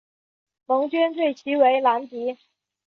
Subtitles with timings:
[0.65, 2.35] 盟军对其为兰迪。